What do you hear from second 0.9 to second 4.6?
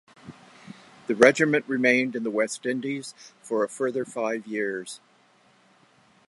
The regiment remained in the West Indies for a further five